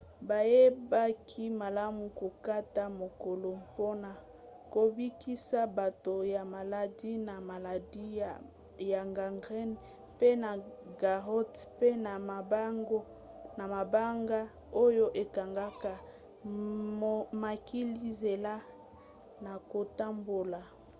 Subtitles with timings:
[0.29, 4.11] bayebaki malamu kokata makolo mpona
[4.73, 8.03] kobikisa bato ya maladi na maladi
[8.93, 9.75] ya gangrène
[10.19, 10.51] pe na
[11.01, 11.89] garrots pe
[13.57, 14.41] na mabanga
[14.83, 15.93] oyo ekangaka
[17.41, 18.53] makila nzela
[19.43, 20.61] na kotambola